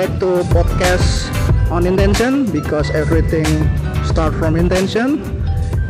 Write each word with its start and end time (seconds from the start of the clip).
back 0.00 0.16
to 0.16 0.40
podcast 0.48 1.28
on 1.68 1.84
intention 1.84 2.48
because 2.48 2.88
everything 2.96 3.44
start 4.08 4.32
from 4.32 4.56
intention. 4.56 5.20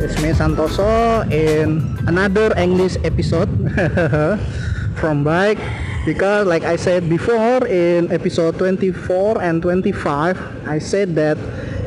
It's 0.03 0.19
me 0.19 0.35
Santoso 0.35 1.23
in 1.31 1.79
another 2.11 2.51
English 2.59 2.99
episode 3.07 3.47
from 4.99 5.23
bike 5.23 5.63
because 6.03 6.43
like 6.43 6.67
I 6.67 6.75
said 6.75 7.07
before 7.07 7.63
in 7.71 8.11
episode 8.11 8.59
24 8.59 9.39
and 9.39 9.61
25 9.63 10.67
I 10.67 10.75
said 10.75 11.15
that 11.15 11.39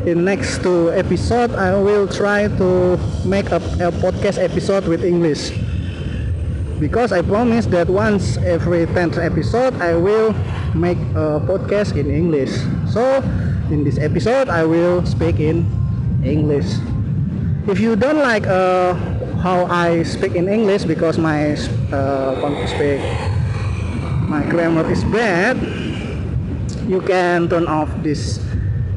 in 0.09 0.25
next 0.25 0.65
two 0.65 0.97
episode 0.97 1.53
I 1.53 1.77
will 1.77 2.09
try 2.09 2.49
to 2.49 2.97
make 3.29 3.53
a, 3.53 3.61
a 3.85 3.93
podcast 4.01 4.41
episode 4.41 4.89
with 4.89 5.05
English 5.05 5.53
because 6.81 7.13
I 7.13 7.21
promise 7.21 7.67
that 7.67 7.93
once 7.93 8.39
every 8.39 8.87
10th 8.97 9.21
episode 9.21 9.77
I 9.77 9.93
will 9.93 10.33
make 10.75 10.99
a 11.15 11.41
podcast 11.41 11.97
in 11.97 12.11
English. 12.11 12.51
So 12.91 13.23
in 13.71 13.85
this 13.85 13.99
episode 13.99 14.49
I 14.49 14.65
will 14.65 15.07
speak 15.07 15.41
in 15.41 15.67
English. 16.23 16.67
If 17.67 17.81
you 17.81 17.97
don't 17.97 18.19
like 18.19 18.47
uh, 18.47 18.95
how 19.41 19.65
I 19.67 20.03
speak 20.03 20.35
in 20.35 20.49
English 20.49 20.85
because 20.85 21.17
my 21.17 21.57
uh, 21.95 22.67
speak 22.67 23.01
my 24.29 24.43
grammar 24.51 24.89
is 24.91 25.05
bad 25.13 25.61
you 26.89 27.01
can 27.01 27.49
turn 27.49 27.67
off 27.67 27.89
this 28.03 28.41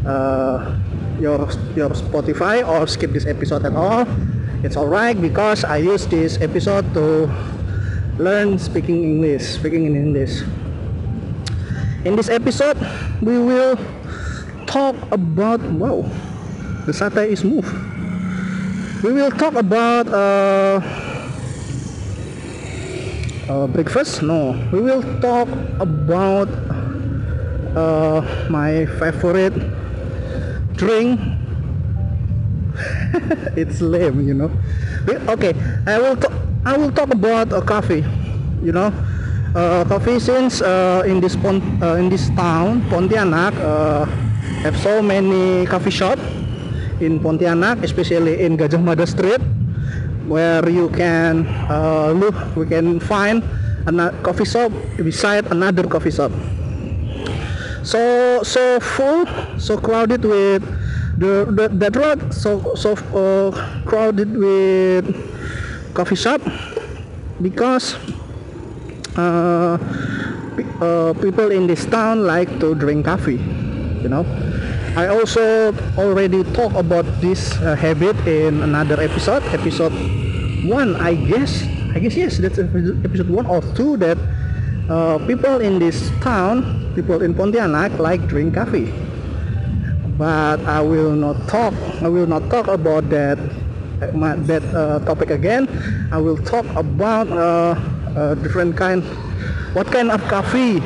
uh, 0.05 0.75
your 1.19 1.47
your 1.75 1.91
Spotify 1.95 2.63
or 2.63 2.87
skip 2.87 3.11
this 3.11 3.25
episode 3.25 3.65
at 3.65 3.75
all. 3.75 4.07
It's 4.63 4.75
alright 4.75 5.19
because 5.19 5.63
I 5.63 5.77
use 5.77 6.07
this 6.07 6.39
episode 6.41 6.83
to 6.93 7.29
learn 8.17 8.59
speaking 8.59 9.03
English, 9.03 9.59
speaking 9.59 9.85
in 9.85 9.95
English. 9.95 10.43
In 12.07 12.15
this 12.15 12.29
episode, 12.31 12.79
we 13.19 13.35
will 13.35 13.75
talk 14.63 14.95
about 15.11 15.59
wow, 15.75 16.07
the 16.87 16.95
satay 16.95 17.35
is 17.35 17.43
moved. 17.43 17.67
We 19.03 19.11
will 19.11 19.27
talk 19.27 19.59
about 19.59 20.07
uh, 20.07 20.79
uh, 23.51 23.67
breakfast. 23.67 24.23
No, 24.23 24.55
we 24.71 24.79
will 24.79 25.03
talk 25.19 25.51
about 25.83 26.47
uh, 27.75 28.23
my 28.47 28.87
favorite 29.03 29.59
drink. 30.79 31.19
it's 33.59 33.83
lame, 33.83 34.23
you 34.23 34.33
know. 34.33 34.51
Okay, 35.35 35.51
I 35.83 35.99
will 35.99 36.15
talk 36.15 36.31
I 36.63 36.79
will 36.79 36.91
talk 36.95 37.11
about 37.11 37.51
a 37.51 37.59
coffee. 37.59 38.07
You 38.63 38.71
know, 38.71 38.95
uh, 39.55 39.85
coffee 39.85 40.19
since 40.19 40.61
uh, 40.61 41.03
in 41.05 41.19
this 41.19 41.35
pon- 41.35 41.63
uh, 41.81 41.95
in 41.95 42.09
this 42.09 42.29
town 42.35 42.81
Pontianak 42.89 43.53
uh, 43.61 44.05
have 44.63 44.77
so 44.79 45.01
many 45.01 45.65
coffee 45.65 45.91
shop 45.91 46.19
in 46.99 47.19
Pontianak, 47.19 47.83
especially 47.83 48.41
in 48.41 48.57
Gajah 48.57 48.81
Mada 48.81 49.05
Street, 49.05 49.41
where 50.25 50.67
you 50.69 50.89
can 50.89 51.45
uh, 51.69 52.11
look, 52.11 52.35
we 52.55 52.65
can 52.65 52.99
find 52.99 53.43
a 53.85 54.11
coffee 54.23 54.45
shop 54.45 54.71
beside 54.97 55.45
another 55.51 55.83
coffee 55.87 56.11
shop. 56.11 56.31
So 57.83 58.43
so 58.43 58.79
full, 58.79 59.25
so 59.57 59.77
crowded 59.77 60.25
with 60.25 60.65
the, 61.17 61.47
the 61.47 61.69
that 61.79 61.95
road, 61.95 62.33
so 62.33 62.75
so 62.75 62.97
uh, 63.15 63.53
crowded 63.85 64.35
with 64.35 65.07
coffee 65.93 66.19
shop 66.19 66.41
because 67.41 67.95
uh, 69.17 69.77
uh, 70.81 71.13
people 71.21 71.51
in 71.51 71.67
this 71.67 71.85
town 71.85 72.25
like 72.25 72.49
to 72.59 72.75
drink 72.75 73.05
coffee 73.05 73.41
you 74.01 74.09
know. 74.09 74.25
I 74.97 75.07
also 75.13 75.73
already 75.97 76.43
talked 76.57 76.75
about 76.75 77.05
this 77.21 77.53
uh, 77.61 77.75
habit 77.75 78.17
in 78.25 78.63
another 78.63 78.99
episode 79.01 79.43
episode 79.53 79.93
one 80.65 80.95
I 80.97 81.13
guess. 81.13 81.63
I 81.93 81.99
guess 81.99 82.15
yes 82.15 82.37
that's 82.37 82.57
episode 82.57 83.29
one 83.29 83.45
or 83.45 83.61
two 83.73 83.97
that 83.97 84.17
uh, 84.89 85.17
people 85.25 85.61
in 85.61 85.77
this 85.79 86.09
town 86.21 86.93
people 86.95 87.21
in 87.21 87.33
Pontianak 87.33 87.97
like 87.99 88.25
drink 88.27 88.55
coffee. 88.55 88.93
But 90.17 90.65
I 90.65 90.81
will 90.81 91.13
not 91.13 91.47
talk 91.47 91.73
I 92.01 92.09
will 92.09 92.25
not 92.25 92.49
talk 92.49 92.67
about 92.67 93.09
that 93.09 93.37
that 94.49 94.63
uh, 94.73 94.99
topic 95.05 95.29
again. 95.29 95.69
I 96.11 96.17
will 96.17 96.37
talk 96.37 96.65
about 96.73 97.29
uh, 98.17 98.19
uh, 98.19 98.35
different 98.35 98.75
kind. 98.75 99.03
What 99.73 99.87
kind 99.87 100.09
of 100.09 100.21
coffee 100.27 100.81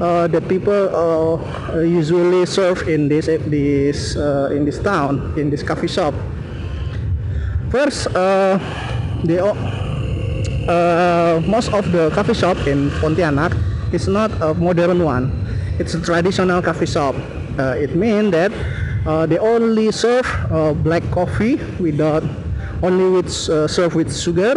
uh, 0.00 0.28
that 0.28 0.48
people 0.48 0.72
uh, 0.94 1.80
usually 1.80 2.46
serve 2.46 2.86
in 2.88 3.08
this 3.08 3.26
this 3.26 4.16
uh, 4.16 4.54
in 4.54 4.64
this 4.64 4.78
town 4.78 5.34
in 5.36 5.50
this 5.50 5.62
coffee 5.62 5.88
shop? 5.90 6.14
First 7.70 8.06
the 9.26 9.42
most 11.50 11.74
of 11.74 11.90
the 11.90 12.10
coffee 12.14 12.34
shop 12.34 12.56
in 12.70 12.90
Pontianak 13.02 13.52
is 13.92 14.06
not 14.06 14.30
a 14.40 14.54
modern 14.54 15.02
one. 15.02 15.34
It's 15.78 15.94
a 15.94 16.00
traditional 16.00 16.62
coffee 16.62 16.86
shop. 16.86 17.18
It 17.58 17.96
means 17.98 18.30
that 18.30 18.52
uh, 19.06 19.26
they 19.26 19.38
only 19.38 19.92
serve 19.92 20.24
uh, 20.50 20.72
black 20.72 21.02
coffee 21.10 21.60
without 21.78 22.24
only 22.82 23.10
with 23.10 23.28
uh, 23.50 23.68
serve 23.68 23.94
with 23.94 24.08
sugar 24.08 24.56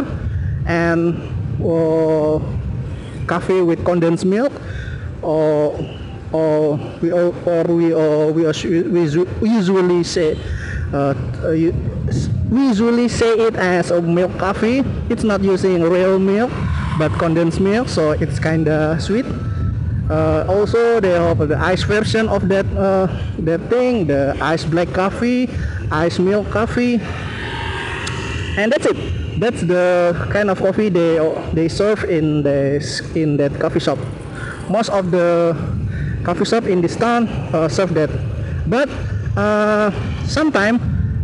and 0.67 1.19
uh, 1.61 2.39
coffee 3.27 3.61
with 3.61 3.83
condensed 3.85 4.25
milk 4.25 4.51
or 5.21 5.75
or 6.31 6.77
we 7.01 7.11
or 7.11 7.63
we 7.63 7.93
or 7.93 8.31
we, 8.31 8.45
we 8.45 9.49
usually 9.49 10.03
say 10.03 10.37
uh, 10.93 11.13
we 12.49 12.61
usually 12.67 13.07
say 13.07 13.31
it 13.47 13.55
as 13.55 13.91
a 13.91 14.01
milk 14.01 14.31
coffee 14.37 14.83
it's 15.09 15.23
not 15.23 15.41
using 15.41 15.81
real 15.81 16.19
milk 16.19 16.51
but 16.97 17.11
condensed 17.19 17.59
milk 17.59 17.87
so 17.89 18.11
it's 18.11 18.39
kind 18.39 18.67
of 18.67 19.01
sweet. 19.01 19.25
Uh, 20.09 20.45
also 20.47 21.01
they 21.01 21.11
have 21.11 21.37
the 21.37 21.57
ice 21.59 21.83
version 21.83 22.29
of 22.29 22.47
that 22.47 22.65
uh, 22.77 23.07
that 23.39 23.59
thing 23.69 24.07
the 24.07 24.35
ice 24.39 24.63
black 24.63 24.87
coffee 24.93 25.49
ice 25.91 26.17
milk 26.19 26.49
coffee. 26.49 26.99
And 28.57 28.71
that's 28.71 28.85
it 28.87 29.26
that's 29.37 29.61
the 29.61 30.13
kind 30.33 30.49
of 30.49 30.57
coffee 30.59 30.89
they 30.89 31.21
they 31.53 31.67
serve 31.69 32.03
in 32.05 32.43
the 32.43 32.81
in 33.15 33.37
that 33.37 33.53
coffee 33.59 33.79
shop. 33.79 33.97
Most 34.69 34.89
of 34.89 35.11
the 35.11 35.55
coffee 36.25 36.45
shop 36.45 36.65
in 36.65 36.81
this 36.81 36.95
town 36.95 37.29
uh, 37.53 37.69
serve 37.69 37.93
that. 37.93 38.09
But 38.67 38.89
uh, 39.37 39.91
sometimes 40.25 40.81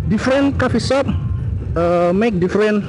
different 0.08 0.60
coffee 0.60 0.80
shop 0.80 1.06
uh, 1.76 2.14
make 2.14 2.40
different 2.40 2.86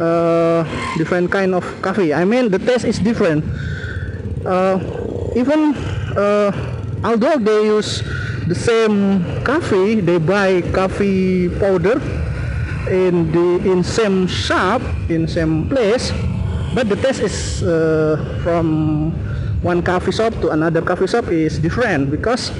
uh, 0.00 0.64
different 0.96 1.30
kind 1.30 1.54
of 1.54 1.64
coffee. 1.82 2.12
I 2.14 2.24
mean 2.24 2.50
the 2.50 2.58
taste 2.58 2.84
is 2.84 2.98
different. 2.98 3.44
Uh, 4.44 4.80
even 5.36 5.76
uh, 6.16 6.50
although 7.04 7.38
they 7.38 7.68
use 7.68 8.02
the 8.48 8.54
same 8.56 9.22
coffee 9.44 10.00
they 10.00 10.16
buy 10.16 10.62
coffee 10.72 11.52
powder 11.60 12.00
in 12.88 13.30
the 13.32 13.60
in 13.70 13.84
same 13.84 14.26
shop 14.26 14.80
in 15.08 15.28
same 15.28 15.68
place 15.68 16.12
but 16.74 16.88
the 16.88 16.96
taste 16.96 17.20
is 17.20 17.62
uh, 17.62 18.16
from 18.42 19.12
one 19.62 19.82
coffee 19.82 20.12
shop 20.12 20.32
to 20.40 20.50
another 20.50 20.82
coffee 20.82 21.06
shop 21.06 21.28
is 21.28 21.58
different 21.58 22.10
because 22.10 22.50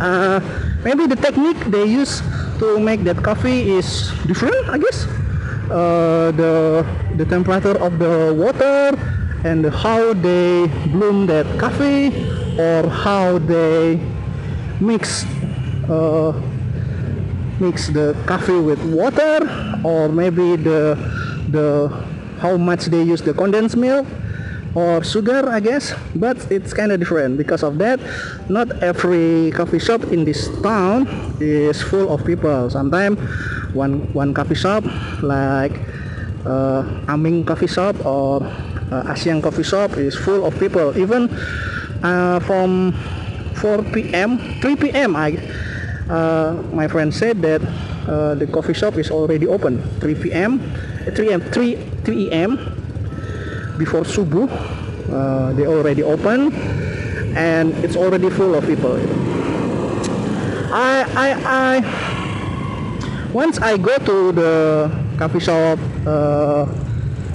uh, 0.00 0.40
maybe 0.84 1.06
the 1.06 1.16
technique 1.16 1.58
they 1.70 1.84
use 1.84 2.22
to 2.58 2.78
make 2.78 3.02
that 3.04 3.22
coffee 3.22 3.70
is 3.70 4.10
different 4.26 4.68
I 4.68 4.78
guess. 4.78 5.06
Uh, 5.70 6.30
the 6.36 6.84
the 7.16 7.24
temperature 7.24 7.72
of 7.80 7.98
the 7.98 8.36
water 8.36 8.92
and 9.48 9.64
how 9.72 10.12
they 10.12 10.68
bloom 10.92 11.26
that 11.26 11.46
coffee 11.58 12.12
or 12.60 12.84
how 12.88 13.38
they 13.38 13.98
mix 14.80 15.24
uh, 15.88 16.32
mix 17.60 17.88
the 17.88 18.16
coffee 18.26 18.58
with 18.58 18.80
water 18.92 19.46
or 19.84 20.08
maybe 20.08 20.56
the 20.56 20.96
the 21.50 21.88
how 22.40 22.56
much 22.56 22.86
they 22.86 23.02
use 23.02 23.22
the 23.22 23.32
condensed 23.32 23.76
milk 23.76 24.06
or 24.74 25.04
sugar 25.04 25.48
I 25.48 25.60
guess. 25.60 25.94
But 26.14 26.36
it's 26.50 26.72
kind 26.74 26.92
of 26.92 26.98
different. 26.98 27.38
Because 27.38 27.62
of 27.62 27.78
that 27.78 28.00
not 28.48 28.82
every 28.82 29.52
coffee 29.52 29.78
shop 29.78 30.02
in 30.10 30.24
this 30.24 30.48
town 30.62 31.06
is 31.40 31.82
full 31.82 32.12
of 32.12 32.24
people. 32.24 32.70
Sometimes 32.70 33.18
one 33.74 34.12
one 34.12 34.34
coffee 34.34 34.58
shop 34.58 34.84
like 35.22 35.78
uh, 36.46 36.84
Aming 37.08 37.44
coffee 37.44 37.68
shop 37.70 37.96
or 38.04 38.42
uh, 38.90 39.12
Asian 39.12 39.40
coffee 39.40 39.62
shop 39.64 39.96
is 39.96 40.14
full 40.16 40.44
of 40.44 40.58
people. 40.58 40.96
Even 40.98 41.30
uh, 42.02 42.38
from 42.40 42.92
4 43.54 43.82
p.m 43.94 44.38
3 44.60 44.76
p.m 44.76 45.16
I 45.16 45.38
uh, 46.10 46.62
my 46.72 46.88
friend 46.88 47.12
said 47.12 47.40
that 47.42 47.62
uh, 48.08 48.34
the 48.34 48.46
coffee 48.46 48.74
shop 48.74 48.96
is 48.96 49.10
already 49.10 49.46
open 49.46 49.82
3 50.00 50.14
p.m 50.14 50.60
3 51.08 51.32
m 51.32 51.40
3 51.40 51.76
3 52.04 52.30
a.m 52.30 52.52
before 53.78 54.04
subuh 54.04 54.46
uh, 55.10 55.52
they 55.52 55.66
already 55.66 56.02
open 56.02 56.52
and 57.36 57.74
it's 57.84 57.96
already 57.96 58.30
full 58.30 58.54
of 58.54 58.66
people. 58.66 58.94
I 60.74 61.06
I 61.14 61.28
I 61.44 61.70
once 63.34 63.58
I 63.58 63.76
go 63.76 63.98
to 63.98 64.32
the 64.32 64.54
coffee 65.18 65.42
shop 65.42 65.78
uh, 66.06 66.66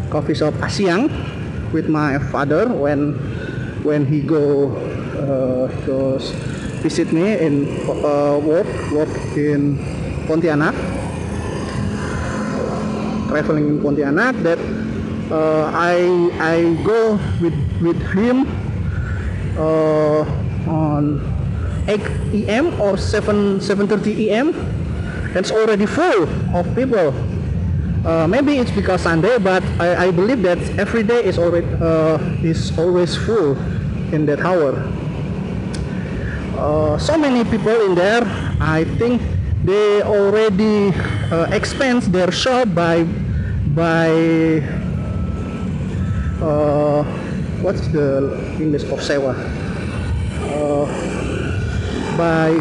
coffee 0.10 0.36
shop 0.36 0.54
Asiang 0.64 1.12
with 1.72 1.88
my 1.88 2.20
father 2.32 2.68
when 2.68 3.16
when 3.84 4.06
he 4.08 4.22
go 4.24 4.76
uh, 5.20 5.68
goes 5.86 6.32
visit 6.82 7.12
me 7.12 7.38
in 7.38 7.68
uh, 7.90 8.40
work 8.40 8.68
work 8.92 9.12
in 9.36 9.78
Pontianak. 10.28 10.76
Traveling 13.30 13.68
in 13.70 13.78
Pontianak 13.80 14.34
that 14.44 14.60
uh, 15.32 15.72
I 15.74 16.00
I 16.40 16.56
go 16.84 17.20
with 17.42 17.56
with 17.82 18.00
him 18.16 18.48
uh, 19.60 20.24
on 20.68 21.22
8 21.88 22.00
a.m. 22.46 22.66
or 22.80 22.98
7 22.98 23.60
7:30 23.60 24.30
em 24.32 24.48
it's 25.36 25.52
already 25.52 25.86
full 25.86 26.26
of 26.58 26.66
people. 26.74 27.14
Uh, 28.06 28.26
maybe 28.26 28.58
it's 28.58 28.72
because 28.72 29.02
Sunday 29.02 29.38
but 29.38 29.62
I, 29.78 30.08
I 30.08 30.12
believe 30.12 30.42
that 30.44 30.58
every 30.80 31.04
day 31.04 31.20
is 31.24 31.38
already 31.38 31.68
uh, 31.84 32.18
is 32.42 32.72
always 32.80 33.14
full 33.18 33.60
in 34.16 34.26
that 34.26 34.40
hour 34.40 34.72
uh, 36.60 36.98
so 37.00 37.18
many 37.18 37.44
people 37.48 37.74
in 37.88 37.96
there 37.96 38.24
I 38.60 38.84
think 39.00 39.22
they 39.64 40.02
already 40.04 40.92
uh, 41.32 41.48
expand 41.52 42.04
their 42.12 42.32
shop 42.32 42.76
by 42.76 43.04
by 43.76 44.12
uh, 46.44 47.04
what's 47.64 47.88
the 47.92 48.36
English 48.60 48.84
of 48.92 49.00
sewa? 49.04 49.36
Uh, 50.52 50.86
by 52.16 52.56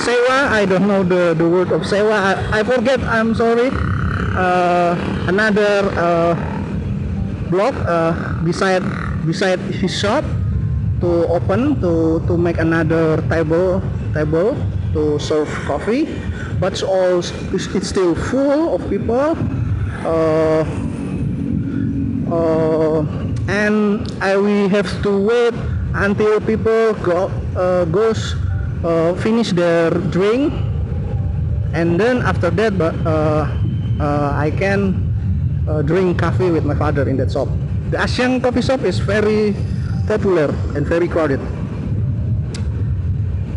sewa 0.00 0.48
I 0.52 0.64
don't 0.64 0.88
know 0.88 1.02
the, 1.02 1.34
the 1.36 1.48
word 1.48 1.72
of 1.72 1.86
sewa. 1.86 2.12
I, 2.12 2.60
I 2.60 2.62
forget 2.64 3.00
I'm 3.04 3.34
sorry. 3.34 3.70
Uh, 4.32 4.96
another 5.28 5.92
uh, 5.92 6.32
block 7.52 7.76
uh, 7.84 8.12
beside 8.44 8.84
beside 9.28 9.60
his 9.60 9.92
shop 9.92 10.24
to 11.02 11.26
open 11.26 11.82
to 11.82 12.22
to 12.30 12.38
make 12.38 12.62
another 12.62 13.18
table 13.26 13.82
table 14.14 14.54
to 14.94 15.18
serve 15.18 15.50
coffee. 15.66 16.06
But 16.62 16.78
it's 16.78 16.86
all 16.86 17.18
it's 17.18 17.88
still 17.90 18.14
full 18.14 18.78
of 18.78 18.86
people 18.86 19.34
uh, 20.06 20.62
uh, 22.30 23.02
and 23.50 24.06
I 24.22 24.38
we 24.38 24.70
have 24.70 24.86
to 25.02 25.10
wait 25.10 25.58
until 25.98 26.38
people 26.38 26.94
go 27.02 27.26
uh, 27.58 27.82
goes 27.90 28.38
uh, 28.86 29.18
finish 29.18 29.50
their 29.50 29.90
drink. 30.14 30.54
And 31.74 31.98
then 31.98 32.22
after 32.22 32.54
that 32.54 32.78
but 32.78 32.94
uh, 33.02 33.50
uh, 33.98 34.30
I 34.38 34.54
can 34.54 34.94
uh, 35.66 35.82
drink 35.82 36.22
coffee 36.22 36.50
with 36.54 36.62
my 36.62 36.78
father 36.78 37.08
in 37.10 37.16
that 37.18 37.32
shop. 37.34 37.48
The 37.90 37.98
Asiang 37.98 38.38
coffee 38.38 38.62
shop 38.62 38.86
is 38.86 39.02
very 39.02 39.56
popular 40.06 40.50
and 40.74 40.86
very 40.86 41.08
crowded. 41.08 41.40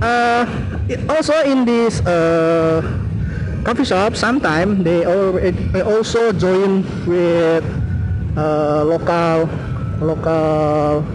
Uh, 0.01 0.45
also 1.09 1.33
in 1.43 1.65
this 1.65 2.01
uh, 2.05 2.81
coffee 3.63 3.85
shop, 3.85 4.15
sometimes 4.15 4.83
they, 4.83 5.03
they 5.71 5.81
also 5.81 6.31
join 6.31 6.83
with 7.07 7.63
uh, 8.37 8.83
local 8.83 9.49
local 10.01 11.05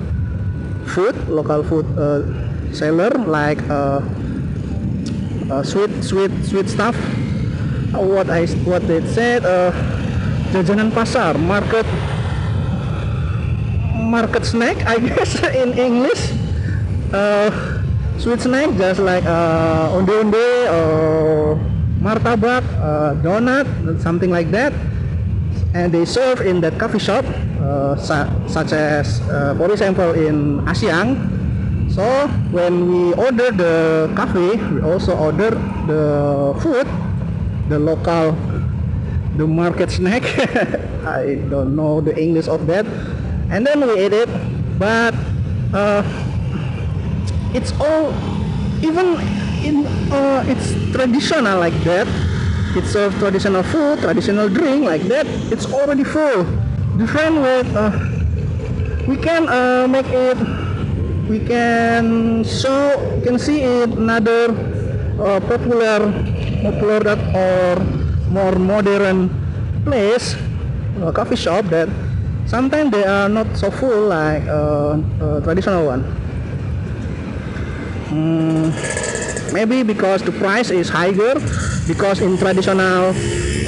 food, 0.86 1.14
local 1.28 1.62
food 1.62 1.86
uh, 1.98 2.24
seller 2.72 3.10
like 3.28 3.60
uh, 3.68 4.00
uh, 5.50 5.62
sweet 5.62 5.90
sweet 6.02 6.32
sweet 6.44 6.68
stuff. 6.68 6.96
what 7.92 8.30
I 8.30 8.46
what 8.64 8.86
they 8.86 9.02
said, 9.12 9.42
jajanan 10.54 10.94
pasar, 10.94 11.34
market 11.36 11.84
market 14.10 14.42
snack 14.42 14.82
I 14.82 14.98
guess 14.98 15.38
in 15.62 15.78
English. 15.78 16.34
Uh, 17.14 17.50
sweet 18.18 18.42
snack 18.42 18.74
just 18.74 18.98
like 18.98 19.22
uh, 19.24 19.94
onde-onde 19.94 20.46
or 20.70 21.56
martabak 22.02 22.66
uh, 22.82 23.14
donut 23.22 23.66
something 24.02 24.30
like 24.34 24.50
that. 24.50 24.74
And 25.70 25.94
they 25.94 26.02
serve 26.02 26.42
in 26.42 26.58
that 26.66 26.74
coffee 26.82 26.98
shop 26.98 27.22
uh, 27.62 27.94
su 27.94 28.18
such 28.50 28.74
as 28.74 29.22
uh, 29.30 29.54
for 29.54 29.70
example 29.70 30.10
in 30.18 30.66
Asiang 30.66 31.14
so 31.86 32.02
when 32.50 32.90
we 32.90 33.14
order 33.14 33.54
the 33.54 34.10
coffee 34.18 34.58
we 34.58 34.82
also 34.82 35.14
order 35.14 35.54
the 35.86 36.02
food 36.58 36.90
the 37.70 37.78
local 37.78 38.34
the 39.38 39.46
market 39.46 39.90
snack. 39.90 40.22
I 41.06 41.38
don't 41.48 41.76
know 41.76 42.00
the 42.02 42.12
English 42.18 42.48
of 42.48 42.66
that 42.66 42.84
and 43.50 43.66
then 43.66 43.80
we 43.80 43.98
ate 43.98 44.12
it 44.12 44.28
but 44.78 45.14
uh, 45.74 46.02
it's 47.54 47.72
all 47.80 48.14
even 48.82 49.18
in 49.64 49.84
uh, 50.10 50.44
it's 50.48 50.72
traditional 50.92 51.58
like 51.60 51.76
that. 51.84 52.08
It's 52.76 52.94
a 52.94 53.10
traditional 53.18 53.62
food 53.62 53.98
traditional 54.00 54.48
drink 54.48 54.86
like 54.86 55.02
that. 55.10 55.26
It's 55.50 55.66
already 55.66 56.04
full. 56.04 56.46
Different 56.96 57.42
with 57.42 57.68
uh, 57.74 57.90
we 59.08 59.16
can 59.16 59.48
uh, 59.48 59.86
make 59.88 60.08
it 60.08 60.38
we 61.28 61.38
can 61.44 62.42
show 62.44 62.98
can 63.22 63.38
see 63.38 63.62
it 63.62 63.90
another 63.94 64.50
uh, 65.18 65.40
popular 65.40 66.10
popular 66.62 67.00
that 67.00 67.20
or 67.34 67.78
more 68.30 68.54
modern 68.58 69.30
place 69.84 70.36
a 71.02 71.12
coffee 71.12 71.38
shop 71.38 71.64
that 71.70 71.88
sometimes 72.50 72.90
they 72.90 73.06
are 73.06 73.28
not 73.28 73.46
so 73.56 73.70
full 73.70 74.10
like 74.10 74.42
uh, 74.50 74.98
uh, 75.22 75.40
traditional 75.40 75.86
one. 75.86 76.02
Mm, 78.10 78.74
maybe 79.54 79.84
because 79.86 80.22
the 80.26 80.32
price 80.32 80.70
is 80.70 80.90
higher 80.90 81.38
because 81.86 82.18
in 82.20 82.36
traditional 82.36 83.14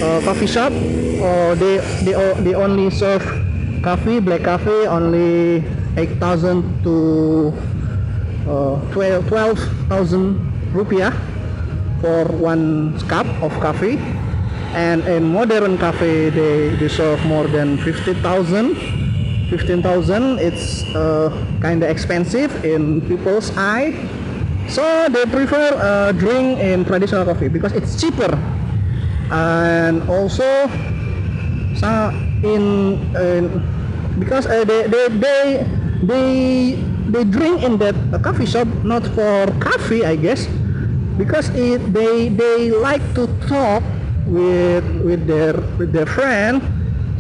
uh, 0.03 0.21
coffee 0.27 0.51
shop 0.51 0.75
uh, 0.75 1.55
they 1.55 1.79
they 2.03 2.15
they 2.43 2.55
only 2.59 2.91
serve 2.91 3.23
coffee 3.87 4.19
black 4.19 4.43
coffee 4.43 4.91
only 4.91 5.63
8000 5.95 6.83
to 6.83 7.55
uh, 8.51 8.83
12,000 8.91 10.75
rupiah 10.75 11.15
for 12.03 12.27
one 12.35 12.99
cup 13.07 13.27
of 13.47 13.55
coffee 13.63 13.95
and 14.73 15.05
in 15.07 15.25
modern 15.33 15.77
cafe 15.79 16.31
they, 16.31 16.75
they 16.77 16.89
serve 16.89 17.25
more 17.27 17.47
than 17.47 17.77
50,000 17.79 19.03
15,000 19.53 20.39
it's 20.41 20.89
uh, 20.97 21.29
kind 21.61 21.83
of 21.85 21.91
expensive 21.91 22.49
in 22.65 23.03
people's 23.05 23.53
eye. 23.57 23.93
So 24.69 24.81
they 25.13 25.27
prefer 25.29 25.77
uh, 25.77 26.13
drink 26.13 26.59
in 26.59 26.87
traditional 26.87 27.27
coffee 27.27 27.49
because 27.49 27.73
it's 27.73 28.01
cheaper. 28.01 28.33
And 29.31 30.09
also 30.09 30.49
so 31.77 31.89
in, 32.41 32.97
in 33.13 33.61
because 34.19 34.47
uh, 34.47 34.65
they, 34.65 34.89
they 34.89 35.09
they 35.09 35.67
they 36.03 36.25
they 37.13 37.25
drink 37.25 37.63
in 37.63 37.77
that 37.77 37.97
coffee 38.25 38.47
shop 38.47 38.69
not 38.85 39.05
for 39.13 39.53
coffee 39.61 40.05
I 40.05 40.17
guess 40.17 40.49
because 41.19 41.53
it 41.53 41.93
they 41.93 42.29
they 42.29 42.73
like 42.73 43.05
to 43.21 43.29
talk 43.49 43.85
with 44.33 44.85
with 45.05 45.29
their 45.29 45.53
with 45.77 45.93
their 45.93 46.09
friend. 46.09 46.65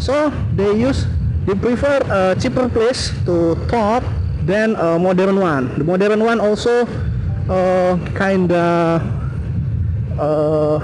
So 0.00 0.32
they 0.56 0.72
use 0.72 1.04
they 1.44 1.54
prefer 1.54 2.00
a 2.08 2.32
cheaper 2.40 2.66
place 2.72 3.12
to 3.28 3.54
talk 3.68 4.02
than 4.48 4.74
a 4.80 4.98
modern 4.98 5.36
one. 5.36 5.68
The 5.76 5.84
modern 5.84 6.24
one 6.24 6.40
also 6.40 6.88
uh, 7.46 8.00
kinda 8.16 8.98
uh, 10.16 10.78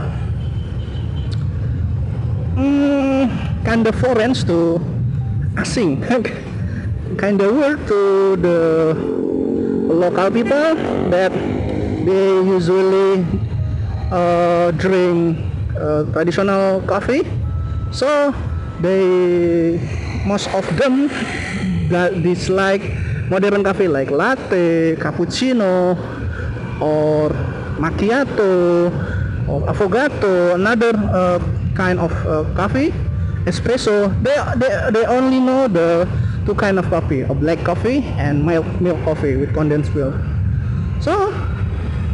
mm, 2.54 3.24
kinda 3.64 3.90
foreign 3.96 4.36
to 4.46 4.78
asing. 5.56 6.04
Kinda 7.18 7.50
weird 7.50 7.82
to 7.88 8.36
the 8.36 8.94
local 9.90 10.30
people 10.30 10.76
that 11.10 11.32
they 12.04 12.26
usually 12.46 13.26
uh, 14.12 14.70
drink 14.78 15.40
uh, 15.78 16.02
traditional 16.12 16.80
coffee 16.82 17.22
so 17.90 18.34
they 18.80 19.78
most 20.26 20.46
of 20.54 20.66
them 20.76 21.08
that 21.88 22.22
dislike 22.22 22.82
modern 23.30 23.64
coffee 23.64 23.88
like 23.88 24.10
latte 24.10 24.96
cappuccino 24.96 25.96
or 26.80 27.30
macchiato 27.78 28.90
or 29.48 29.62
affogato 29.66 30.54
another 30.54 30.92
uh, 31.14 31.38
kind 31.74 31.98
of 31.98 32.12
uh, 32.26 32.44
coffee 32.54 32.92
espresso. 33.46 34.12
They, 34.22 34.36
they 34.60 34.70
they 34.92 35.04
only 35.06 35.40
know 35.40 35.68
the 35.68 36.04
two 36.44 36.54
kind 36.54 36.78
of 36.78 36.88
coffee 36.90 37.22
a 37.22 37.34
black 37.34 37.64
coffee 37.64 38.04
and 38.20 38.44
milk 38.44 38.66
milk 38.80 38.98
coffee 39.04 39.36
with 39.36 39.54
condensed 39.54 39.94
milk. 39.94 40.14
So 41.00 41.32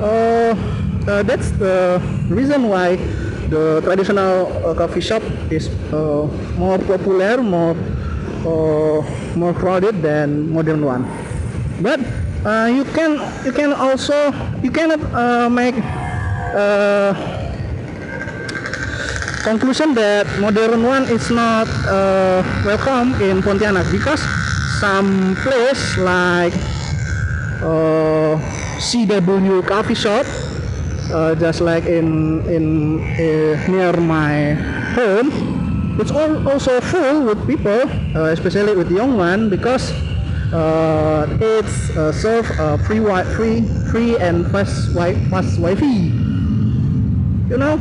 uh, 0.00 0.54
uh, 1.08 1.22
that's 1.22 1.50
the 1.58 1.98
reason 2.30 2.68
why 2.68 2.96
the 3.54 3.80
traditional 3.86 4.50
uh, 4.66 4.74
coffee 4.74 5.00
shop 5.00 5.22
is 5.50 5.70
uh, 5.94 6.26
more 6.58 6.78
popular, 6.82 7.38
more 7.38 7.78
uh, 8.42 8.98
more 9.38 9.54
crowded 9.54 10.02
than 10.02 10.50
modern 10.50 10.82
one. 10.82 11.06
But 11.78 12.02
uh, 12.42 12.66
you 12.66 12.82
can 12.90 13.22
you 13.46 13.54
can 13.54 13.70
also 13.72 14.34
you 14.58 14.74
cannot 14.74 14.98
uh, 15.14 15.46
make 15.46 15.78
uh, 16.50 17.14
conclusion 19.46 19.94
that 19.94 20.26
modern 20.42 20.82
one 20.82 21.06
is 21.06 21.30
not 21.30 21.70
uh, 21.86 22.42
welcome 22.66 23.14
in 23.22 23.38
Pontianak 23.38 23.86
because 23.94 24.18
some 24.82 25.38
place 25.46 25.94
like 26.02 26.54
uh, 27.62 28.34
CW 28.82 29.62
coffee 29.62 29.94
shop 29.94 30.26
uh, 31.14 31.34
just 31.38 31.62
like 31.62 31.86
in 31.86 32.42
in 32.50 32.98
uh, 33.14 33.54
near 33.70 33.94
my 34.02 34.58
home 34.98 35.30
it's 36.02 36.10
all 36.10 36.34
also 36.50 36.80
full 36.82 37.22
with 37.30 37.38
people 37.46 37.86
uh, 38.18 38.34
especially 38.34 38.74
with 38.74 38.90
young 38.90 39.16
one 39.16 39.46
because 39.48 39.94
uh, 40.52 41.26
it's 41.40 41.94
uh, 41.96 42.10
serve 42.10 42.46
uh, 42.58 42.76
free 42.82 42.98
wi- 42.98 43.26
free 43.38 43.62
free 43.94 44.18
and 44.18 44.46
fast 44.50 44.90
wi- 44.94 45.18
fast 45.30 45.58
wifi. 45.62 46.10
You 47.50 47.58
know 47.58 47.78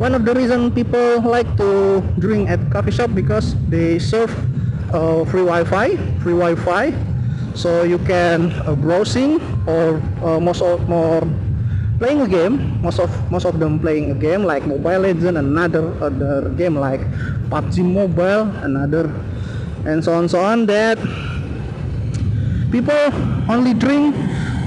one 0.00 0.14
of 0.14 0.24
the 0.24 0.34
reason 0.34 0.72
people 0.72 1.20
like 1.20 1.48
to 1.60 2.00
drink 2.18 2.48
at 2.48 2.58
coffee 2.72 2.90
shop 2.90 3.12
because 3.14 3.54
they 3.68 3.98
serve 3.98 4.32
uh, 4.92 5.24
free 5.24 5.44
Wi-Fi, 5.44 5.96
free 6.20 6.34
Wi-Fi, 6.36 6.92
so 7.54 7.82
you 7.84 7.98
can 8.02 8.52
uh, 8.66 8.74
browsing 8.74 9.40
or 9.68 10.00
uh, 10.24 10.40
most 10.40 10.60
of 10.62 10.88
more 10.88 11.22
playing 12.02 12.18
a 12.18 12.26
game. 12.26 12.82
Most 12.82 12.98
of 12.98 13.14
most 13.30 13.46
of 13.46 13.62
them 13.62 13.78
playing 13.78 14.10
a 14.10 14.18
game 14.18 14.42
like 14.42 14.66
Mobile 14.66 15.06
Legend, 15.06 15.38
another 15.38 15.94
other 16.02 16.50
game 16.58 16.74
like 16.74 17.06
PUBG 17.46 17.86
Mobile, 17.86 18.50
another, 18.66 19.06
and 19.86 20.02
so 20.02 20.18
on 20.18 20.26
so 20.26 20.42
on. 20.42 20.66
That 20.66 20.98
people 22.74 22.98
only 23.46 23.70
drink 23.70 24.18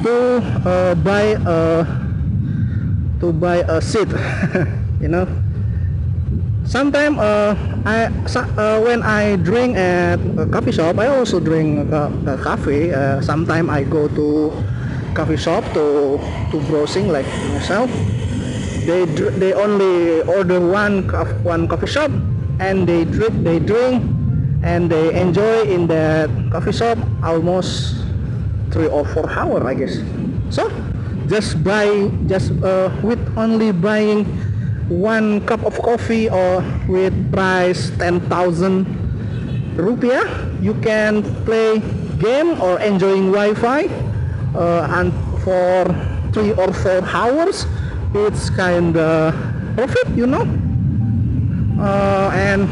to 0.07 0.39
uh, 0.63 0.95
buy 1.03 1.35
a 1.43 1.83
to 3.19 3.35
buy 3.35 3.67
a 3.67 3.83
seat 3.83 4.07
you 5.03 5.11
know 5.11 5.27
sometimes 6.63 7.17
uh, 7.17 7.57
I 7.83 8.13
uh, 8.37 8.79
when 8.85 9.01
I 9.01 9.35
drink 9.41 9.75
at 9.75 10.21
a 10.37 10.45
coffee 10.45 10.71
shop 10.71 10.99
I 11.01 11.07
also 11.09 11.39
drink 11.39 11.89
a, 11.91 12.11
a 12.27 12.37
coffee 12.37 12.93
uh, 12.93 13.19
sometimes 13.21 13.69
I 13.69 13.81
go 13.83 14.05
to 14.13 14.53
coffee 15.15 15.39
shop 15.39 15.63
to 15.73 16.19
to 16.51 16.59
browsing 16.67 17.07
like 17.07 17.25
myself. 17.55 17.89
They 18.85 19.07
they 19.39 19.55
only 19.55 20.21
order 20.27 20.59
one 20.59 21.07
one 21.41 21.65
coffee 21.65 21.87
shop 21.89 22.11
and 22.59 22.85
they 22.85 23.07
drink 23.07 23.33
they 23.41 23.57
drink 23.57 24.03
and 24.61 24.91
they 24.91 25.15
enjoy 25.15 25.63
in 25.65 25.87
that 25.87 26.29
coffee 26.51 26.75
shop 26.75 26.99
almost 27.23 27.95
three 28.69 28.91
or 28.91 29.07
four 29.07 29.25
hour 29.31 29.63
I 29.65 29.73
guess. 29.73 29.97
So 30.51 30.69
just 31.31 31.63
buy 31.63 32.11
just 32.27 32.51
uh, 32.61 32.91
with 33.01 33.23
only 33.39 33.71
buying 33.71 34.27
one 34.91 35.41
cup 35.49 35.65
of 35.65 35.73
coffee 35.81 36.29
or 36.29 36.61
with 36.85 37.15
price 37.33 37.89
10,000 37.97 38.85
rupiah 39.73 40.29
you 40.61 40.77
can 40.85 41.25
play 41.41 41.81
game 42.21 42.61
or 42.61 42.77
enjoying 42.79 43.33
Wi-Fi 43.33 43.89
and 44.89 45.13
for 45.43 45.85
three 46.31 46.53
or 46.53 46.71
four 46.73 47.03
hours 47.13 47.65
it's 48.13 48.49
kind 48.49 48.95
of 48.97 49.35
profit 49.75 50.07
you 50.15 50.25
know? 50.25 50.47
Uh, 51.79 52.31
and 52.33 52.63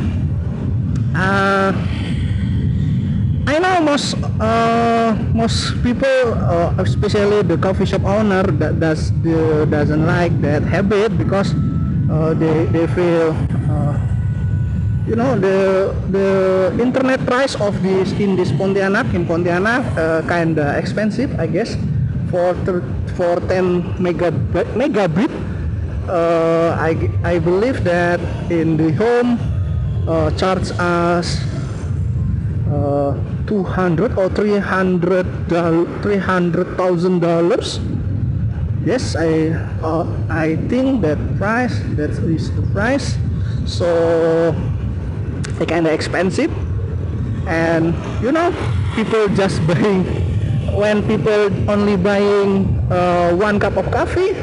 uh, 1.15 1.75
I 3.45 3.59
know 3.59 3.81
most 3.83 4.15
uh, 4.39 5.11
most 5.35 5.75
people, 5.83 6.33
uh, 6.39 6.73
especially 6.79 7.43
the 7.43 7.57
coffee 7.57 7.85
shop 7.85 8.07
owner, 8.07 8.43
that 8.43 8.79
does 8.79 9.11
the, 9.21 9.67
doesn't 9.69 10.07
like 10.07 10.31
that 10.41 10.63
habit 10.63 11.17
because 11.17 11.53
uh, 12.09 12.33
they 12.33 12.65
they 12.71 12.87
feel, 12.87 13.35
uh, 13.35 13.62
you 15.07 15.15
know, 15.15 15.35
the 15.35 15.91
the 16.11 16.29
internet 16.79 17.19
price 17.25 17.55
of 17.59 17.75
this 17.83 18.11
in 18.19 18.35
this 18.35 18.51
Pontianak 18.51 19.13
in 19.13 19.25
Pontianak 19.27 19.83
uh, 19.97 20.21
kind 20.27 20.57
of 20.57 20.75
expensive, 20.75 21.33
I 21.39 21.47
guess, 21.47 21.75
for 22.31 22.55
for 23.15 23.39
10 23.47 23.99
megabit 23.99 24.67
megabit. 24.79 25.31
Uh, 26.07 26.75
I 26.79 26.95
I 27.23 27.39
believe 27.39 27.83
that 27.83 28.19
in 28.51 28.75
the 28.75 28.91
home 28.95 29.39
uh, 30.07 30.31
charge 30.35 30.71
us 30.79 31.39
uh, 32.67 33.15
200 33.47 34.17
or 34.17 34.27
300 34.29 35.47
300 35.47 36.77
thousand 36.77 37.19
dollars 37.19 37.79
yes 38.83 39.15
i 39.15 39.51
uh, 39.79 40.03
i 40.27 40.55
think 40.67 40.99
that 40.99 41.19
price 41.39 41.79
that 41.95 42.11
is 42.27 42.51
the 42.55 42.63
price 42.75 43.15
so 43.63 44.51
they 45.63 45.71
kind 45.71 45.87
of 45.87 45.93
expensive. 45.95 46.51
And 47.47 47.95
you 48.21 48.31
know 48.31 48.51
people 48.95 49.27
just 49.35 49.63
buying 49.67 50.03
when 50.75 51.03
people 51.07 51.47
only 51.71 51.95
buying 51.95 52.67
uh, 52.91 53.31
one 53.35 53.59
cup 53.59 53.77
of 53.77 53.87
coffee 53.91 54.35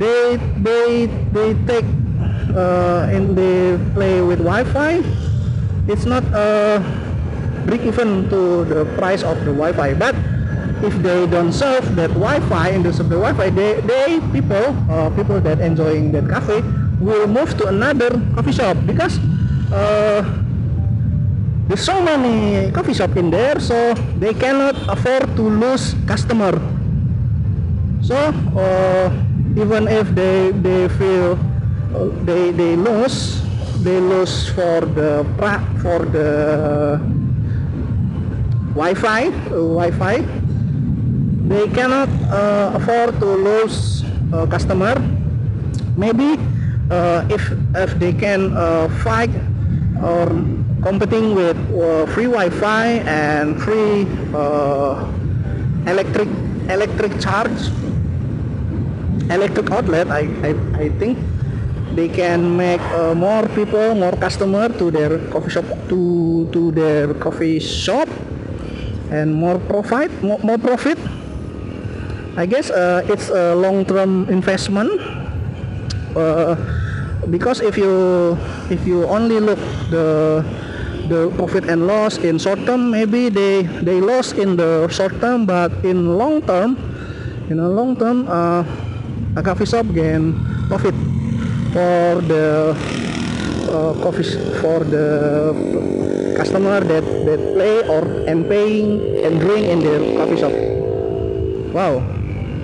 they 0.00 0.40
they 0.64 1.06
they 1.36 1.52
take 1.68 1.84
uh, 2.56 3.12
and 3.12 3.36
they 3.36 3.76
play 3.92 4.20
with 4.24 4.40
Wi-Fi. 4.40 5.04
It's 5.88 6.04
not 6.06 6.24
a 6.32 6.80
break 7.66 7.82
even 7.82 8.28
to 8.30 8.64
the 8.64 8.84
price 8.96 9.22
of 9.22 9.36
the 9.44 9.52
Wi-Fi 9.52 9.94
but 9.94 10.16
if 10.82 10.94
they 11.02 11.26
don't 11.26 11.52
serve 11.52 11.94
that 11.96 12.10
Wi-Fi 12.10 12.68
and 12.74 12.84
they 12.84 12.92
serve 12.92 13.08
the 13.08 13.18
Wi-Fi 13.20 13.50
they, 13.50 13.80
they 13.82 14.20
people 14.32 14.72
uh, 14.90 15.10
people 15.14 15.40
that 15.40 15.60
enjoying 15.60 16.12
that 16.12 16.28
cafe 16.28 16.62
will 17.00 17.26
move 17.26 17.56
to 17.58 17.66
another 17.66 18.10
coffee 18.34 18.52
shop 18.52 18.76
because 18.86 19.18
uh, 19.72 20.22
there's 21.68 21.84
so 21.84 22.00
many 22.04 22.70
coffee 22.72 22.94
shop 22.94 23.16
in 23.16 23.30
there 23.30 23.58
so 23.58 23.94
they 24.20 24.34
cannot 24.34 24.76
afford 24.88 25.24
to 25.36 25.42
lose 25.42 25.96
customer. 26.06 26.52
So 28.02 28.16
uh, 28.16 29.08
even 29.56 29.88
if 29.88 30.12
they 30.14 30.52
they 30.52 30.88
feel 31.00 31.38
uh, 31.94 32.12
they 32.28 32.52
they 32.52 32.76
lose 32.76 33.40
they 33.80 34.00
lose 34.00 34.48
for 34.52 34.84
the 34.84 35.24
for 35.80 36.04
the 36.04 37.00
Wi-Fi 38.76 39.22
uh, 39.28 39.76
Wi-Fi 39.80 40.16
they 41.48 41.68
cannot 41.68 42.08
uh, 42.32 42.72
afford 42.74 43.18
to 43.20 43.26
lose 43.26 44.04
uh, 44.32 44.46
customer. 44.46 44.96
Maybe 45.96 46.40
uh, 46.90 47.24
if 47.28 47.52
if 47.76 47.96
they 48.00 48.12
can 48.12 48.52
fight 49.04 49.30
or 50.02 50.26
competing 50.82 51.34
with 51.34 51.56
uh, 51.72 52.06
free 52.10 52.26
Wi-Fi 52.26 53.06
and 53.06 53.60
free 53.62 54.06
uh, 54.34 55.06
electric 55.86 56.28
electric 56.68 57.18
charge 57.20 57.70
electric 59.30 59.70
outlet 59.70 60.10
I, 60.10 60.26
I, 60.42 60.50
I 60.74 60.88
think 60.98 61.18
they 61.94 62.08
can 62.08 62.56
make 62.56 62.80
uh, 62.96 63.14
more 63.14 63.46
people 63.54 63.94
more 63.94 64.12
customer 64.12 64.68
to 64.78 64.90
their 64.90 65.18
coffee 65.30 65.50
shop 65.50 65.64
to 65.88 66.48
to 66.52 66.72
their 66.72 67.14
coffee 67.14 67.60
shop 67.60 68.08
and 69.10 69.34
more 69.34 69.58
profit 69.58 70.10
more, 70.22 70.38
more 70.42 70.58
profit. 70.58 70.98
I 72.34 72.46
guess 72.46 72.70
uh, 72.72 73.04
it's 73.12 73.28
a 73.28 73.54
long-term 73.54 74.32
investment 74.32 74.88
uh, 76.16 76.56
because 77.28 77.60
if 77.60 77.76
you 77.76 78.38
if 78.72 78.88
you 78.88 79.04
only 79.04 79.36
look 79.36 79.60
the 79.92 80.40
the 81.12 81.28
profit 81.36 81.68
and 81.68 81.84
loss 81.84 82.16
in 82.16 82.40
short 82.40 82.64
term 82.64 82.88
maybe 82.88 83.28
they 83.28 83.68
they 83.84 84.00
lost 84.00 84.40
in 84.40 84.56
the 84.56 84.88
short 84.88 85.12
term 85.20 85.44
but 85.44 85.68
in 85.84 86.16
long 86.16 86.40
term 86.48 86.80
in 87.52 87.60
a 87.60 87.68
long 87.68 87.92
term 87.94 88.24
uh, 88.32 88.64
a 89.36 89.42
coffee 89.44 89.68
shop 89.68 89.84
gain 89.92 90.32
profit 90.72 90.96
for 91.76 92.24
the 92.24 92.72
uh, 93.68 93.92
coffee 94.00 94.24
for 94.64 94.80
the 94.88 95.52
customer 96.40 96.80
that 96.80 97.04
that 97.28 97.40
play 97.52 97.84
or 97.92 98.08
and 98.24 98.48
paying 98.48 98.96
and 99.20 99.36
drink 99.36 99.68
in 99.68 99.84
their 99.84 100.00
coffee 100.16 100.40
shop 100.40 100.54
wow. 101.76 102.00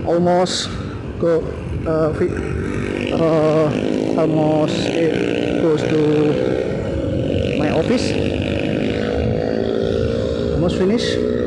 Almost 0.08 0.72
go 1.20 1.44
uh, 1.84 2.16
uh, 3.12 3.68
almost 4.16 4.88
eh, 4.88 5.37
close 5.60 5.82
to 5.82 6.00
my 7.58 7.70
office 7.70 8.12
almost 10.54 10.78
finished 10.78 11.38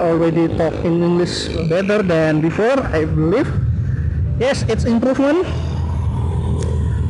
already 0.00 0.48
talk 0.56 0.74
in 0.82 1.02
English 1.02 1.48
better 1.68 2.02
than 2.02 2.40
before, 2.40 2.80
I 2.90 3.04
believe. 3.04 3.46
Yes, 4.40 4.64
it's 4.66 4.84
improvement. 4.84 5.44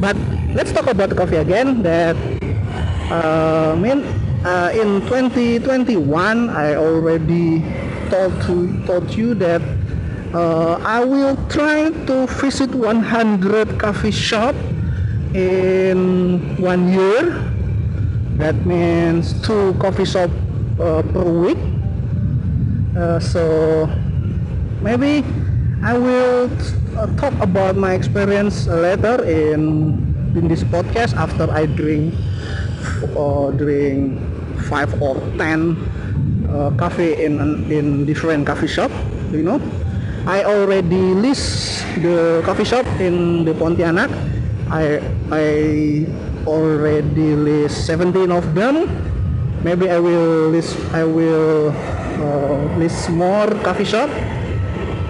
But 0.02 0.16
let's 0.52 0.72
talk 0.72 0.90
about 0.90 1.14
coffee 1.16 1.38
again. 1.38 1.82
That 1.82 2.18
uh, 3.08 3.76
mean 3.78 4.02
uh, 4.44 4.75
in 4.75 5.00
2021, 5.06 6.50
I 6.50 6.75
already 6.75 7.62
told 8.10 8.34
to 8.50 8.66
told 8.84 9.06
you 9.14 9.34
that 9.38 9.62
uh, 10.34 10.78
I 10.82 11.04
will 11.04 11.37
try 11.49 11.90
to 12.06 12.26
visit 12.40 12.75
100 12.75 13.78
coffee 13.78 14.10
shop 14.14 14.54
in 15.34 16.56
one 16.56 16.92
year. 16.92 17.34
That 18.38 18.56
means 18.66 19.34
two 19.46 19.75
coffee 19.78 20.04
shop 20.06 20.30
uh, 20.80 21.02
per 21.12 21.25
week. 21.25 21.58
Uh, 22.96 23.20
so 23.20 23.87
maybe 24.82 25.25
I 25.82 25.96
will 25.96 26.50
uh, 26.96 27.06
talk 27.16 27.34
about 27.40 27.76
my 27.76 27.94
experience 27.94 28.66
later 28.66 29.22
in 29.25 29.96
in 30.34 30.49
this 30.49 30.62
podcast 30.64 31.14
after 31.18 31.50
I 31.50 31.66
drink 31.66 32.14
uh, 33.16 33.50
drink 33.54 34.18
five 34.68 34.90
or 35.02 35.18
ten 35.38 35.76
uh, 36.49 36.70
coffee 36.78 37.14
in 37.22 37.38
in 37.70 38.04
different 38.06 38.46
coffee 38.46 38.70
shop. 38.70 38.90
You 39.30 39.46
know, 39.46 39.58
I 40.27 40.45
already 40.45 41.17
list 41.17 41.81
the 42.05 42.43
coffee 42.45 42.65
shop 42.65 42.85
in 43.00 43.45
the 43.45 43.57
Pontianak. 43.57 44.12
I 44.69 45.00
I 45.33 45.47
already 46.45 47.33
list 47.37 47.89
17 47.89 48.29
of 48.29 48.45
them. 48.53 48.85
Maybe 49.65 49.89
I 49.89 49.97
will 49.97 50.53
list 50.53 50.77
I 50.93 51.05
will 51.05 51.73
uh, 52.21 52.61
list 52.77 53.09
more 53.09 53.49
coffee 53.65 53.89
shop 53.89 54.12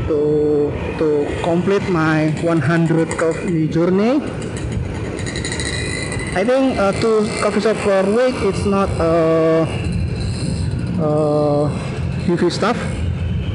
to 0.06 0.70
to 1.02 1.26
complete 1.42 1.86
my 1.90 2.30
100 2.42 3.18
coffee 3.18 3.66
journey. 3.66 4.22
I 6.38 6.46
think 6.46 6.78
uh, 6.78 6.94
two 7.02 7.26
coffee 7.42 7.60
shop 7.62 7.76
per 7.82 8.06
week 8.06 8.38
it's 8.46 8.62
not 8.62 8.86
uh, 9.02 9.66
uh, 11.02 11.66
heavy 12.30 12.50
stuff. 12.50 12.78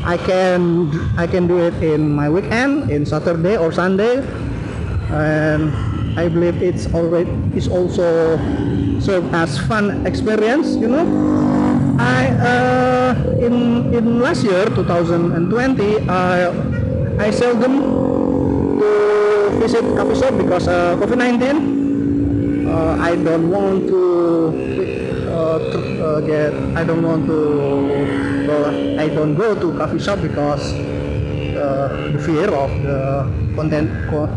I 0.06 0.18
can 0.22 0.94
I 1.18 1.26
can 1.26 1.50
do 1.50 1.58
it 1.66 1.74
in 1.82 2.14
my 2.14 2.30
weekend, 2.30 2.94
in 2.94 3.10
Saturday 3.10 3.58
or 3.58 3.74
Sunday, 3.74 4.22
and 5.10 5.74
I 6.14 6.30
believe 6.30 6.62
it's 6.62 6.86
already 6.94 7.34
it's 7.58 7.66
also 7.66 8.38
serve 9.02 9.26
as 9.34 9.58
fun 9.66 10.06
experience. 10.06 10.78
You 10.78 10.94
know, 10.94 11.06
I 11.98 12.30
uh, 12.38 13.10
in 13.42 13.90
in 13.98 14.22
last 14.22 14.46
year 14.46 14.70
2020 14.78 16.06
I 16.06 16.54
I 17.18 17.34
seldom 17.34 17.82
to 18.78 18.90
visit 19.58 19.82
coffee 19.98 20.22
shop 20.22 20.38
because 20.38 20.70
uh, 20.70 20.94
COVID-19. 21.02 22.70
Uh, 22.70 22.94
I 23.02 23.18
don't 23.18 23.50
want 23.50 23.90
to 23.90 24.02
uh, 25.34 25.58
to 25.74 25.80
uh, 25.98 26.20
get 26.22 26.54
I 26.78 26.84
don't 26.86 27.02
want 27.02 27.26
to 27.26 28.35
I 28.46 29.10
don't 29.10 29.34
go 29.34 29.58
to 29.58 29.74
coffee 29.78 29.98
shop 29.98 30.22
because 30.22 30.62
uh, 31.58 32.12
the 32.14 32.20
fear 32.22 32.46
of 32.54 32.70
the 32.86 33.26
content 33.58 33.90
co- 34.10 34.30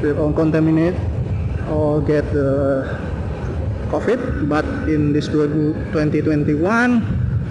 fear 0.00 0.14
contaminate 0.14 0.94
or 1.66 2.00
get 2.00 2.22
the 2.32 2.86
COVID. 3.90 4.48
But 4.48 4.64
in 4.86 5.12
this 5.12 5.26
2021 5.26 6.62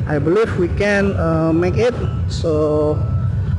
I 0.07 0.19
believe 0.19 0.55
we 0.57 0.69
can 0.79 1.11
uh, 1.19 1.51
make 1.51 1.75
it. 1.75 1.93
So 2.31 2.95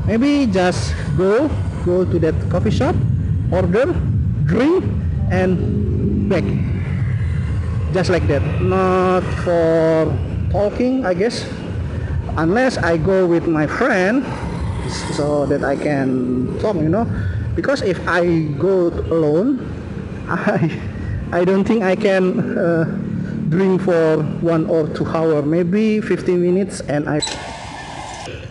maybe 0.08 0.46
just 0.48 0.94
go 1.20 1.52
go 1.84 2.08
to 2.08 2.16
that 2.24 2.34
coffee 2.48 2.72
shop 2.72 2.96
order 3.52 3.92
drink 4.48 4.80
and 5.28 5.60
back. 6.32 6.44
Just 7.92 8.08
like 8.08 8.24
that. 8.28 8.40
Not 8.64 9.24
for 9.44 10.08
talking 10.50 11.04
I 11.04 11.14
guess 11.14 11.46
unless 12.36 12.78
I 12.78 12.96
go 12.96 13.26
with 13.26 13.46
my 13.46 13.66
friend 13.66 14.24
so 15.14 15.46
that 15.46 15.64
I 15.64 15.76
can 15.76 16.58
talk 16.60 16.76
you 16.76 16.88
know. 16.88 17.06
Because 17.54 17.82
if 17.82 17.98
I 18.06 18.46
go 18.56 18.88
alone 19.10 19.58
I 20.28 20.70
I 21.32 21.44
don't 21.44 21.64
think 21.64 21.82
I 21.82 21.96
can 21.96 22.56
uh, 22.56 22.84
drink 23.48 23.82
for 23.82 24.22
one 24.40 24.68
or 24.70 24.88
two 24.88 25.04
hour 25.04 25.42
maybe 25.42 26.00
15 26.00 26.40
minutes 26.40 26.80
and 26.88 27.08
I 27.08 27.20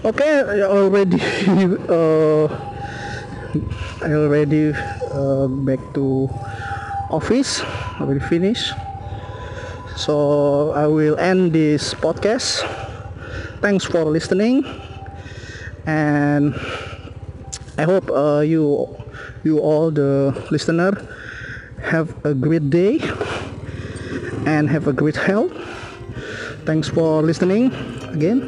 okay 0.06 0.42
I 0.42 0.62
already 0.66 1.18
uh, 1.90 2.46
I 4.04 4.12
already 4.14 4.74
uh, 5.14 5.48
back 5.48 5.80
to 5.96 6.30
office 7.10 7.62
I 7.98 8.04
will 8.04 8.20
finish 8.20 8.74
so 9.98 10.72
I 10.72 10.86
will 10.88 11.18
end 11.18 11.52
this 11.54 11.94
podcast. 11.94 12.62
Thanks 13.60 13.84
for 13.84 14.06
listening. 14.06 14.64
And 15.86 16.54
I 17.78 17.84
hope 17.84 18.10
uh, 18.14 18.46
you 18.46 18.94
you 19.44 19.60
all 19.60 19.90
the 19.90 20.32
listener 20.52 20.94
have 21.82 22.14
a 22.26 22.34
great 22.34 22.70
day 22.70 23.02
and 24.46 24.70
have 24.70 24.88
a 24.88 24.94
great 24.94 25.16
health. 25.18 25.52
Thanks 26.66 26.90
for 26.90 27.24
listening 27.24 27.74
again. 28.14 28.44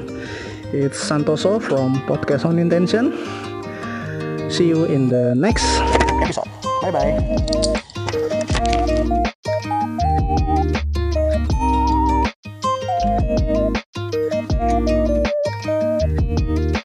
It's 0.72 1.02
Santoso 1.02 1.58
from 1.62 1.98
podcast 2.06 2.46
on 2.46 2.60
intention. 2.60 3.18
See 4.52 4.68
you 4.68 4.86
in 4.86 5.10
the 5.10 5.34
next 5.34 5.66
episode. 6.22 6.50
Bye 6.82 6.92
bye 6.92 7.84